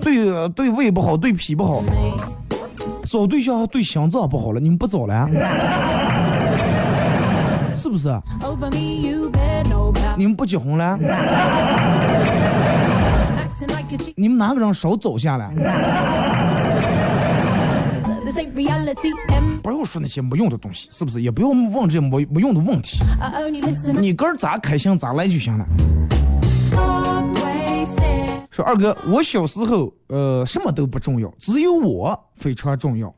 [0.02, 1.84] 对对胃不好，对脾不好.
[3.06, 5.30] 找对象对心脏不好了，你们不找了？
[7.84, 8.08] 是不是？
[10.16, 10.98] 你们不结婚了？
[14.16, 15.52] 你们哪个人手走下来？
[19.62, 21.22] 不要说那些没用的东西，是不是？
[21.22, 23.04] 也不用问这些没没用的问题。
[24.00, 25.66] 你哥咋开心咋来就行了。
[28.54, 33.12] 说二哥，我小时候呃什么都不重要，只有我非常重要。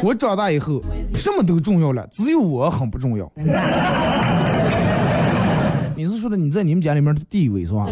[0.00, 0.80] 我长大以后
[1.16, 3.28] 什么都重要了，只有我很不重要。
[5.96, 7.84] 你是说的你在你们家里面的地位是吧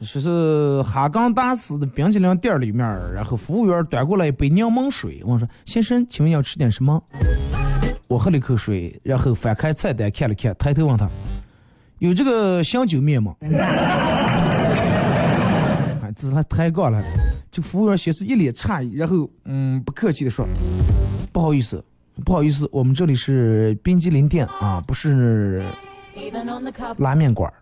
[0.00, 7.02] 说是哈根达斯的冰淇淋店里面，然后服务员端过来一杯柠檬水，问说：“先生，请问要吃点什么？”
[8.08, 11.06] 我喝了一口水，然后翻开菜单看了看，抬头问他
[12.00, 13.34] ：“有这个香酒面吗？”
[16.02, 17.02] 哎，这还抬杠了，
[17.50, 20.46] 这个服务员先是一脸诧异，然后嗯不客气的说
[21.32, 21.84] ：“不好意思，
[22.24, 25.62] 不好意思，我们这里是冰激凌店啊，不是
[26.96, 27.52] 拉面馆。”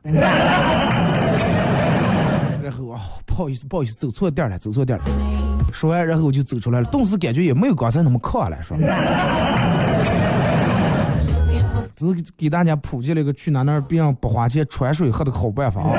[2.62, 5.04] 然后啊，不好意思，不好意思，走错店了，走错店了。
[5.72, 8.76] 说完，然后我就走出来了，顿时感觉也没有刚才那么快了，说。
[11.96, 15.90] 只是给大家普及了一个去哪哪别让不花钱穿水喝的好办法啊。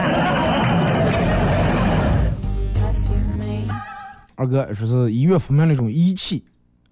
[4.36, 6.46] 二哥说是医院发明了一种仪器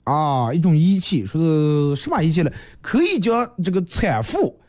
[0.03, 2.51] 啊，一种仪器，说是什么仪器呢？
[2.82, 4.60] 可以将这个产妇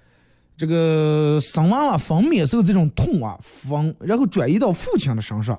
[0.58, 5.58] 这个生完了分娩时候这种痛啊，分然后转移到父亲的身上。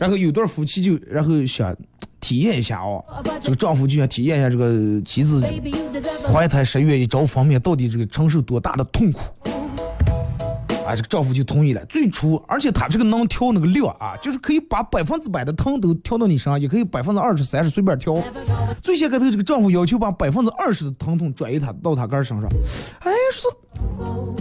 [0.00, 1.76] 然后有对夫妻就然后想。
[2.22, 3.02] 体验一下哦，
[3.40, 5.42] 这个丈夫就想体验一下这个妻子
[6.30, 9.22] 怀胎十月一朝方面到底这个承受多大的痛苦。
[10.86, 11.84] 啊，这个丈夫就同意了。
[11.86, 18.22] 最初，而且他这个能调那个量啊，就是可以把百分之百的疼都调到你身上，也可以百分之二十、三十随便调。
[18.82, 22.48] 最先开头这个丈夫要求把百分之二十的疼痛转移他到他儿身上。
[23.00, 23.50] 哎，说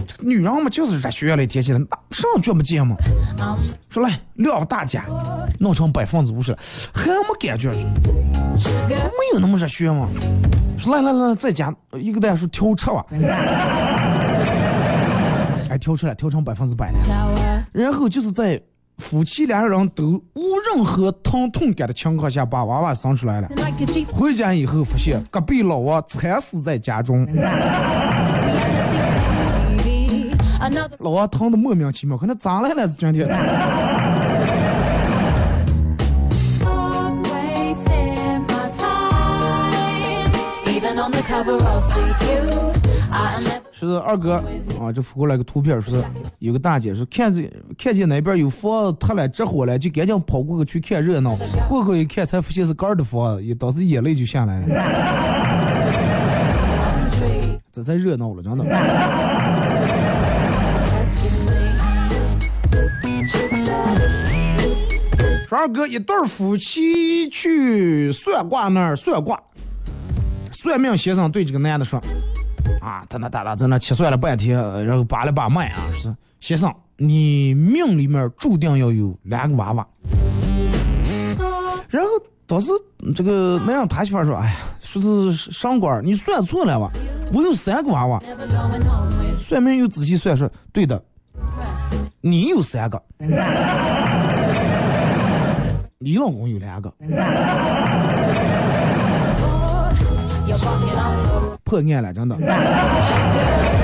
[0.08, 1.80] 这个女人嘛，就是热血了，天气了，
[2.12, 2.96] 上觉不见嘛。
[3.90, 5.06] 说来量大加，
[5.60, 6.56] 弄成百分之五十，
[6.94, 8.96] 还没感觉，没
[9.34, 10.08] 有那么热血嘛。
[10.78, 13.06] 说来来来，再加一个蛋说调车吧。
[15.70, 16.98] 还调出来，调成百分之百了。
[17.72, 18.60] 然后就是在
[18.98, 20.42] 夫妻两个人都无
[20.74, 23.48] 任何疼痛感的情况下，把娃娃生出来了。
[24.12, 27.26] 回家以后发现隔壁老王惨死在家中，
[31.00, 32.88] 老王疼的莫名其妙，可能咋来了？
[32.88, 33.30] 今天。
[43.80, 44.34] 说是二哥
[44.78, 46.04] 啊，这发过来个图片，说是
[46.40, 51.38] 有个大姐说看见看见那边有房子塌了着火了，就赶紧跑过去看热闹。
[51.70, 54.68] 过后一看才发现是儿的房子，当时眼泪就下来了。
[57.72, 58.66] 这才热闹了，真的。
[65.48, 69.42] 说二哥，一对夫妻去算卦那儿算卦，
[70.52, 71.98] 算命先生对这个男的说。
[72.82, 79.88] 啊，在那哒哒在那切算了半天，然后把了把脉啊，说先生，你命里面注定要有两个娃娃。
[81.90, 82.10] 然后
[82.46, 82.72] 当时
[83.16, 86.90] 这个那让他媳妇说，哎呀，说是上官，你算错了吧？
[87.34, 88.22] 我有三个娃娃。
[89.38, 91.02] 算命又仔细算说，对的，
[92.22, 93.02] 你有三个，
[95.98, 96.94] 你老公有两个。
[101.70, 102.36] 破案了，真的。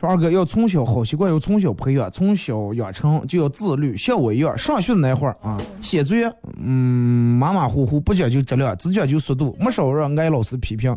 [0.00, 4.56] 说二哥要从小好习惯，要从小培养，从小养成就要自律，像我一样。
[4.56, 6.26] 上学的那会儿啊，写作业
[6.58, 10.96] 嗯马马虎虎，不讲究质量，只讲究速度，没少让挨老师批评。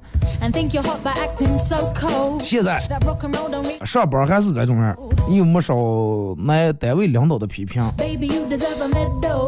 [2.45, 2.81] 现在
[3.83, 4.95] 上班还是这种样，
[5.29, 5.75] 又没少
[6.47, 7.83] 挨单位领导的批评。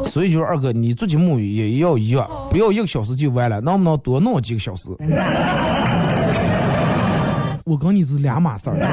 [0.03, 4.89] 所以就是二哥，你做节目也要一样，不要一个小时就完了，能不能多弄几个小时？
[7.65, 8.77] 我跟你是两码事儿。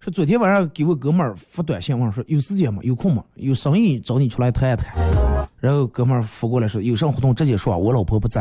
[0.00, 2.80] 说昨天晚上给我哥们儿发短信问说有时间吗？
[2.82, 3.22] 有空吗？
[3.34, 4.94] 有生意找你出来谈一谈。
[5.60, 8.40] 然后哥们儿发过来说有啥活动直接说，我老婆不在。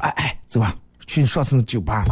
[0.00, 0.74] 哎哎，走吧，
[1.10, 2.04] 去上次酒吧，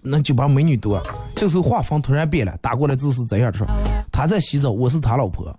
[0.00, 1.02] 那酒吧美女多。
[1.34, 3.66] 这时候画风突然变了，打过来字是这样的说，
[4.12, 5.52] 他在洗澡，我是他老婆。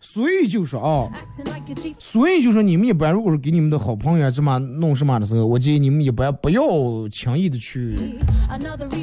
[0.00, 1.08] 所以就说啊，
[2.00, 6.60] 所以就说你们一般如果是给你们的好朋友这么弄什么的时候，我建议你们一般不要
[7.12, 7.96] 轻易的去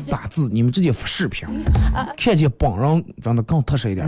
[0.09, 1.47] 打字，你们直接发视频，
[2.17, 4.05] 看见本人长得更踏实一点。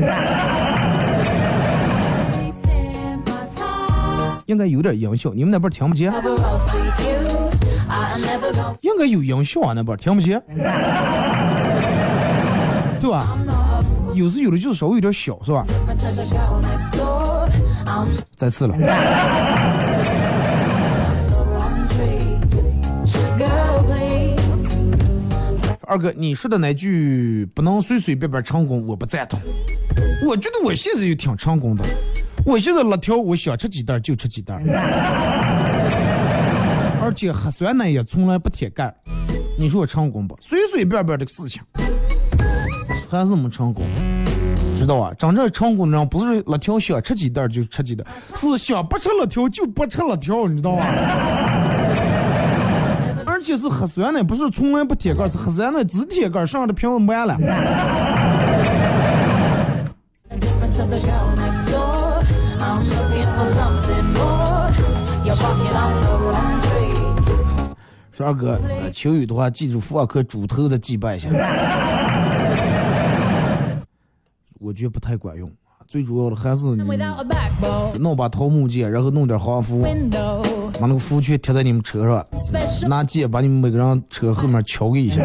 [4.53, 6.13] 应该有点音效，你们那边听不见？
[8.81, 10.39] 应该有音效啊，那边听不见？
[12.99, 13.35] 对吧？
[14.13, 15.65] 有时有的就是稍微有点小，是吧？
[18.35, 18.75] 再次了。
[25.87, 29.39] 二哥，你说的那句不能随随便便成功，我不赞同。
[30.27, 31.83] 我觉得我现在就挺成功的，
[32.45, 34.55] 我现在辣条，我想吃几袋就吃几袋，
[37.01, 38.93] 而且喝酸奶也从来不舔盖。
[39.57, 40.37] 你说我成功不？
[40.41, 41.61] 随随便便的事情。
[43.09, 43.85] 还是没成功。
[44.75, 45.13] 知道啊？
[45.17, 48.03] 真正成功的人不是辣条想吃几袋就吃几袋，
[48.35, 50.83] 是想不吃辣条就不吃辣条，你知道吧？
[53.25, 57.37] 而且是喝酸奶，不是从来不舔盖，是喝酸奶只舔盖，上的瓶子满了。
[68.15, 71.29] 说二哥，呃，求雨的话记住福尔克主头的祭拜一下。
[74.59, 75.51] 我觉得不太管用，
[75.87, 76.75] 最主要的还是
[77.99, 79.89] 弄把桃木剑，然后弄点华服，把
[80.81, 82.23] 那个符签贴在你们车上，
[82.87, 85.23] 拿剑把你们每个人车后面敲一下。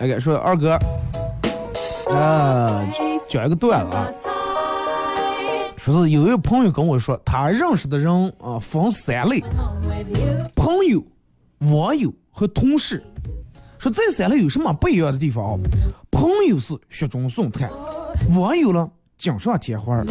[0.00, 0.76] 哎，说二哥。
[2.14, 2.84] 啊，
[3.28, 4.08] 讲一个段子啊，
[5.76, 9.42] 说是有一个朋友跟我说，他认识的人啊分三类，
[10.54, 11.02] 朋友、
[11.72, 13.02] 网友和同事。
[13.78, 15.58] 说这三类有什么不一样的地方啊？
[16.10, 17.70] 朋友是雪中送炭，
[18.36, 20.02] 网友呢锦上添花，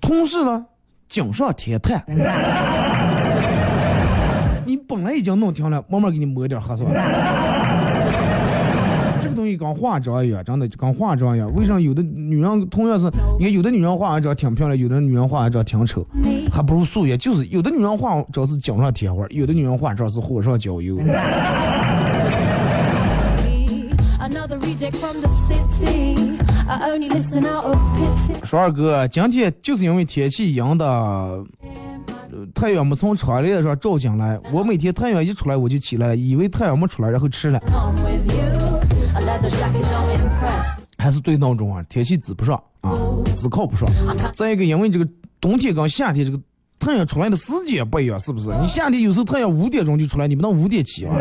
[0.00, 0.64] 同事呢
[1.08, 2.04] 锦上添炭。
[4.64, 6.84] 你本来已经弄停了，慢慢给你抹点黑是
[9.56, 9.62] 吧？
[9.62, 11.52] 这个东西跟化妆一样，真的就跟化妆一样。
[11.54, 13.06] 为啥有的女人同样是，
[13.38, 16.06] 你看有的女人化完妆挺漂亮，有的女人化完妆挺丑，
[16.52, 17.18] 还不如素颜。
[17.18, 20.98] 就是有的女人化妆是锦上添花，有的女人化妆是火上浇油。
[28.44, 31.44] 说二哥，今天就是因为天气阴的，呃
[32.54, 34.38] 太阳没从窗帘上照进来。
[34.52, 37.60] 我每天太阳一出来我就起来了，以为太阳没出来，然后吃了。
[40.98, 42.92] 还是对闹钟啊，天气指不上啊，
[43.36, 43.88] 只靠不上。
[44.34, 45.08] 再一个，因为这个
[45.40, 46.38] 冬天跟夏天这个
[46.78, 48.50] 太阳出来的时间不一样，是不是？
[48.60, 51.14] 你夏天有时候太阳五点钟就出来，你们能五点起啊？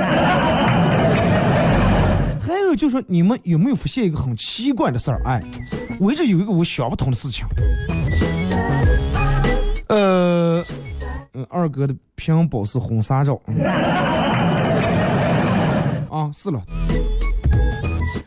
[2.46, 5.22] 还有就是说，你们有没有发现一个很奇怪的事儿？
[5.26, 5.42] 哎，
[6.00, 7.46] 我一直有一个我想不通的事情。
[9.88, 10.64] 呃，
[11.34, 13.40] 嗯，二哥的屏保是婚纱照。
[16.10, 16.62] 啊，是了。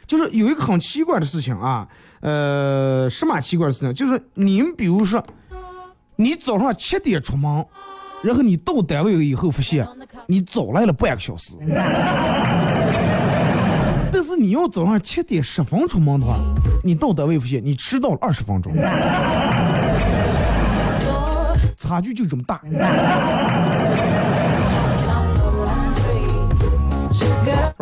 [0.06, 1.88] 就是有一个很奇怪的事情啊，
[2.20, 3.94] 呃，什么奇怪的事情？
[3.94, 5.24] 就是您比如说，
[6.16, 7.64] 你早上七点出门，
[8.22, 9.86] 然后你到单位以后发现
[10.26, 11.52] 你早来了半个小时，
[14.12, 16.38] 但是你要早上七点十分出门的话，
[16.82, 18.72] 你到单位发现你迟到了二十分钟，
[21.76, 22.60] 差距就这么大。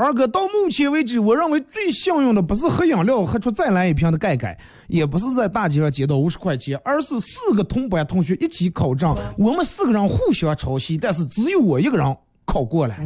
[0.02, 12.96] 二哥，到目前为止，我认为最幸运的不是喝饮料喝出再来一瓶的盖盖，也不是在大街上捡到五十块钱，而是四个同班同学一起考证，我们四个人互相抄袭，但是只有我一个人考过了。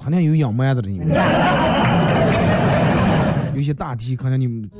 [0.00, 1.08] 肯定有养麦子的你们，
[3.56, 4.70] 有些大题可能你们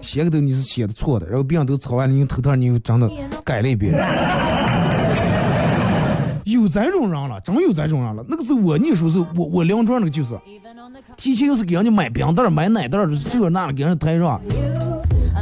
[0.00, 3.08] 写个都你是写的错的，然后别人都抄完了，你头头你又真的
[3.44, 3.94] 改了一遍。
[6.60, 8.24] 有这种人了，真有这种人了。
[8.28, 10.38] 那个时候我念书时候，我我邻桌那个就是。
[11.16, 12.98] 提前就是给人家买冰袋、买奶袋，
[13.30, 14.40] 这那的给人家抬上。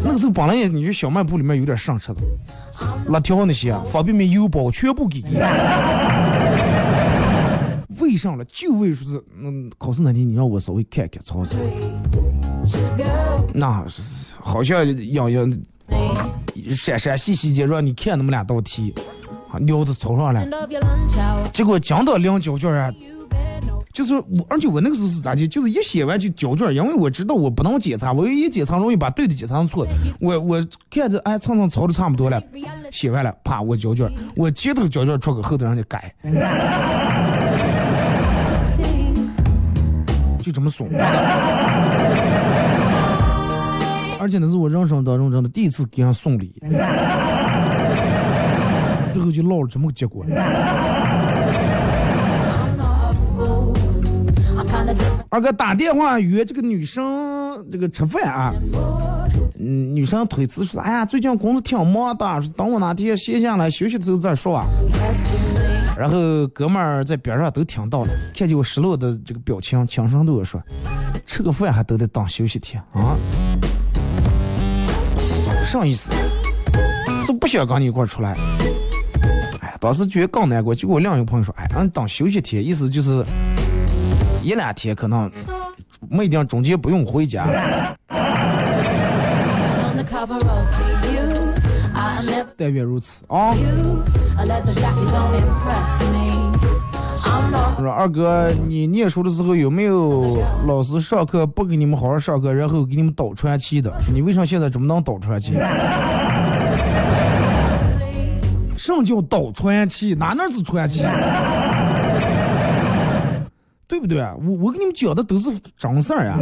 [0.03, 2.21] 那个时候本来也你去小卖部里面有点上吃的，
[3.09, 5.37] 辣条那些方便面、油包全部给你。
[8.01, 11.59] 为上了，就为说是，嗯，考试那天你让我稍微看看操作，
[13.53, 15.49] 那是好像样样
[15.89, 16.14] Me.
[16.71, 18.95] 闪闪细细节让你看那么两道题，
[19.61, 20.45] 撩到操上了.
[21.53, 22.93] 结果讲到两交卷啊.
[23.91, 25.45] 就是我，而且我那个时候是咋的？
[25.49, 29.91] 就是一写完就交卷，因为我知道我不能检查，我一检查容易把对的检查成错的。
[30.21, 32.41] 我我看着哎，蹭蹭抄的差不多了，
[32.93, 36.15] 写完了，啪，我交卷，我前头交卷出个，后头让人家改，
[40.41, 40.89] 就这么怂。
[44.21, 46.55] 而且那是我人生当中真的第一次给人送礼，
[49.13, 50.25] 最后就落了这么个结果。
[55.31, 58.53] 二哥打电话约这个女生这个吃饭啊，
[59.59, 64.65] 嗯，女生推辞说，哎呀，最近工作挺忙的，说等我哪天闲下来休息的时候再说啊。
[65.97, 70.63] 然后哥们儿在边上都听到了，看见我失落的这个表情，轻声对我说
[71.27, 73.17] ：“吃个饭还都得当休息天啊？
[75.65, 76.13] 啥意思？
[77.27, 78.37] 是不想跟你一块出来？”
[79.81, 83.24] 当时觉得更难过，就给我另一个朋友说：“哎，让你当休息天，意思就是
[84.43, 85.31] 一两天可能
[86.11, 87.47] 没一定中间不用回家。”
[92.57, 93.55] 但愿如此啊。
[97.76, 103.91] 我说二哥，你念书的时候有没有老师上课不给你们好好上课，然后给你们倒传奇的？
[104.01, 105.55] 说你为啥现在这么能倒传奇？
[108.97, 110.14] 什叫倒传奇？
[110.14, 111.05] 哪哪是传奇？
[113.86, 114.20] 对不对？
[114.20, 116.36] 我我给你们讲的都是真事儿呀，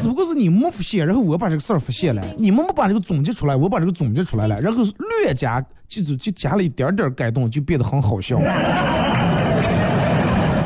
[0.00, 4.82] 只不过是你们没发现，然后我把这个事儿发现了，你们没把这个总结出来，我把这个总结出来了，然后
[5.22, 8.40] 略加就就就加了一点点改动，就变得很好笑。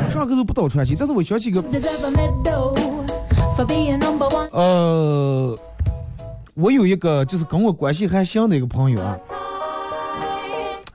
[0.09, 1.61] 上个都不倒传奇，但是我想起一个.
[4.51, 5.59] 呃，
[6.59, 9.15] 我有一个就是跟我关系还行的一个朋友啊，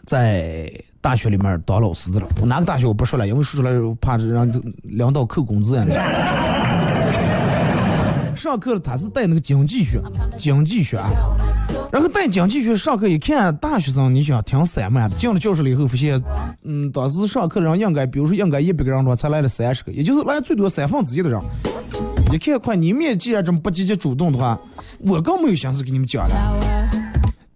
[0.05, 0.69] 在
[1.01, 2.27] 大学里面当老师的了。
[2.41, 4.51] 我哪个大学我不说了，因为说出来怕让
[4.83, 5.87] 领导扣工资呀。
[8.35, 10.03] 上课，他是带那个经济学，
[10.37, 11.09] 经济学啊。
[11.93, 15.17] 然后带经济学上课一看，大学生你想挺散漫的。
[15.17, 16.21] 进了教室了以后，发现，
[16.65, 21.41] 嗯，当时上课的人应该，比如说应该一百个人中才来了三十个，也就是来最多三分之一的人。
[22.33, 24.59] 一看，快，你们既然这么不积极主动的话，
[25.03, 26.61] 我更没有心思给你们讲了。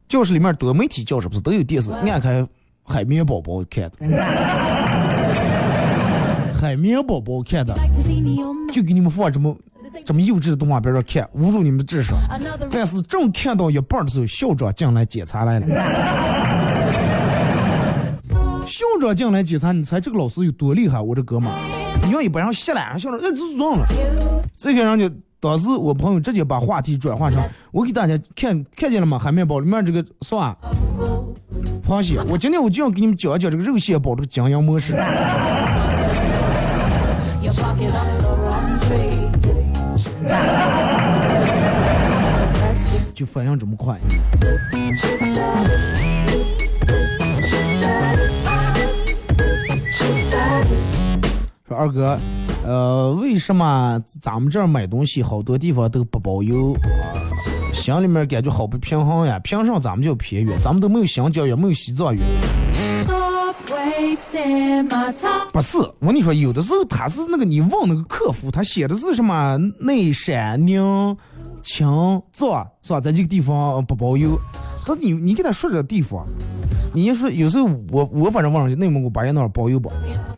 [0.09, 2.47] 教室里面多媒体教室不是都有电视，按开
[2.85, 4.07] 海绵宝宝看的，
[6.53, 7.75] 海绵宝宝看的
[8.73, 9.57] 就给你们放这么
[10.05, 12.17] 这么幼稚的动画片儿看，侮辱你们的智商。
[12.71, 15.67] 但是正看到一半的时候，校长进来检查来了。
[18.67, 21.01] 校长进来检查，你猜这个老师有多厉害？
[21.01, 21.55] 我这哥们儿，
[22.03, 23.87] 你要一把人吓了，校长哎，这撞了。
[24.57, 25.09] 这个人就
[25.41, 27.43] 当时我朋友直接把话题转换成，
[27.73, 29.19] 我给大家看看见了吗？
[29.19, 30.57] 海绵宝里面这个是吧？
[31.87, 34.95] 螃蟹，我今天我就要给你们讲一讲这个肉蟹堡这个经营模式。
[43.15, 43.99] 就反应这么快。
[51.77, 52.19] 说二哥，
[52.65, 56.81] 呃，为什么咱们这儿买东西好多地方都不包邮啊？
[57.75, 59.39] 心里面感觉好不平衡呀！
[59.41, 60.59] 凭什么咱们就偏远？
[60.59, 62.23] 咱们都没有新疆也，没有西藏药。
[63.03, 65.51] Stop wasting my time.
[65.53, 71.15] 不是，我跟你说，有的时候他是那个你问那个客服，他写的是什么内山宁
[71.63, 71.87] 青
[72.33, 73.01] 藏是吧？
[73.01, 74.39] 在这个地方不包邮，
[74.87, 76.25] 他你你给他说这地方，
[76.95, 79.91] 你说有时候我我反正问人家内蒙古巴彦淖尔包邮不？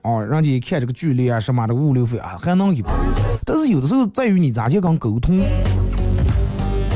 [0.02, 5.38] 哦，人家一看这个距离啊什么的物流费啊还能给包邮，但是有的时候在于你咋去跟沟通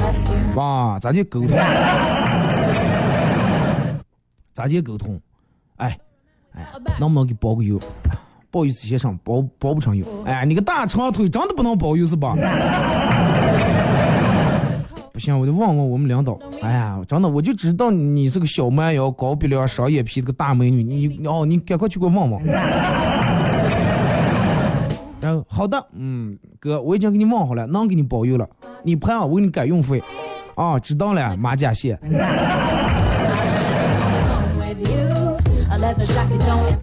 [0.00, 0.58] That's you.
[0.58, 1.50] 啊，咋去沟通，
[4.54, 5.20] 咋去沟通，
[5.76, 5.98] 哎
[6.54, 6.66] 哎，
[6.98, 7.78] 能不能给包个邮？
[8.50, 10.06] 不好意思，先生，包包不成邮。
[10.24, 12.34] 哎，你个大长腿真的不能包邮是吧？
[15.22, 16.36] 不行，我就问问我们领导。
[16.62, 20.82] 哎呀，真的，我就知道你是个小蛮腰、高鼻梁、双眼皮这个大美女。
[20.82, 22.42] 你哦，你赶快去给我问问。
[25.20, 28.44] 然后好的，嗯，哥，我已经给你问好了，能给你包邮了。
[28.82, 30.02] 你拍啊，我给你改运费。
[30.56, 31.96] 啊，知道了，马甲线。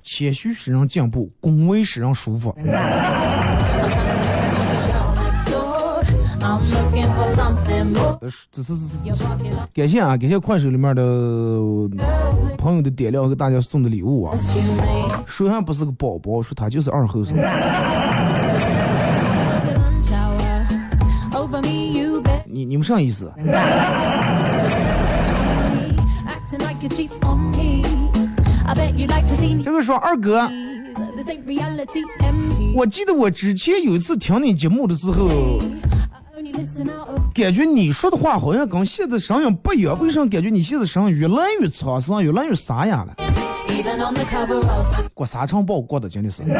[0.01, 2.55] 谦虚使人进步，恭维使人舒服。
[8.21, 8.27] 这
[8.61, 8.73] 是
[9.73, 11.01] 感谢啊，感谢快手里面的
[12.57, 14.37] 朋友的点亮和大家送的礼物啊。
[15.25, 17.37] 说他不是个宝宝，说他就是二后生。
[22.45, 23.31] 你你们啥意思？
[29.63, 30.49] 这个说二哥，
[32.75, 35.29] 我记得我之前有一次听你节目的时候。
[37.33, 43.15] 感觉你说的话好像跟现在声音不一样，为什么感觉你现在声音越来越沧桑，越来越沙哑了
[45.13, 46.43] 过沙场报过的真的是。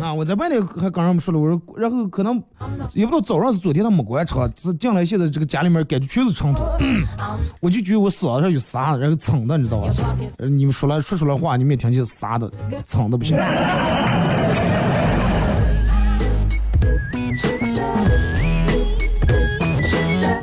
[0.00, 0.14] 啊！
[0.14, 2.40] 我在外头还跟人们说了，我说，然后可能
[2.94, 6.62] 也不知道早上是昨天他没关车，是进来现在这个家里面感觉全是尘土，
[7.60, 9.92] 我就觉得我嗓子上有沙，然后蹭的，你知道吧？
[10.38, 12.48] 呃你们说来说出来话，你们也听见沙的，
[12.84, 13.36] 蹭的不行。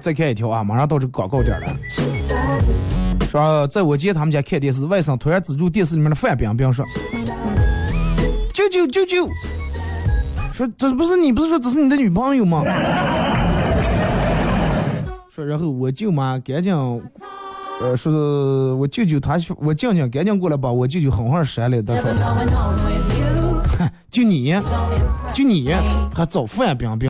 [0.04, 1.74] 再看一条啊，马上到这个广告点了。
[3.30, 6.86] 说在我姐他们家看电视，外甥突然指住电视里面的范冰冰说
[8.54, 9.30] ：“舅舅舅舅，
[10.52, 12.66] 说这不是你不是说这是你的女朋友吗？”
[15.32, 22.18] 说然后我舅妈赶紧，呃，说是我舅舅他我静静赶紧过来把我舅舅狠狠扇了，他说 you.
[24.12, 24.54] 就你
[25.34, 25.74] 就你
[26.14, 27.10] 还找范冰冰。